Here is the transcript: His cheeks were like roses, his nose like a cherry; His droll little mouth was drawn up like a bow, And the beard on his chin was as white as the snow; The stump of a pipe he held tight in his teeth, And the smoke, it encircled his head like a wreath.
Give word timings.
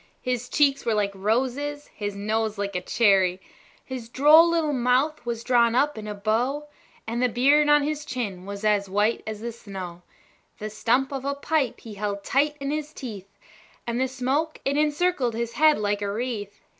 His 0.23 0.49
cheeks 0.49 0.83
were 0.83 0.95
like 0.95 1.11
roses, 1.13 1.85
his 1.93 2.15
nose 2.15 2.57
like 2.57 2.75
a 2.75 2.81
cherry; 2.81 3.39
His 3.85 4.09
droll 4.09 4.49
little 4.49 4.73
mouth 4.73 5.23
was 5.27 5.43
drawn 5.43 5.75
up 5.75 5.95
like 5.95 6.07
a 6.07 6.15
bow, 6.15 6.67
And 7.05 7.21
the 7.21 7.29
beard 7.29 7.69
on 7.69 7.83
his 7.83 8.03
chin 8.03 8.47
was 8.47 8.65
as 8.65 8.89
white 8.89 9.21
as 9.27 9.41
the 9.41 9.51
snow; 9.51 10.01
The 10.57 10.71
stump 10.71 11.11
of 11.13 11.23
a 11.23 11.35
pipe 11.35 11.81
he 11.81 11.93
held 11.93 12.23
tight 12.23 12.55
in 12.59 12.71
his 12.71 12.93
teeth, 12.93 13.29
And 13.85 14.01
the 14.01 14.07
smoke, 14.07 14.59
it 14.65 14.75
encircled 14.75 15.35
his 15.35 15.53
head 15.53 15.77
like 15.77 16.01
a 16.01 16.11
wreath. 16.11 16.61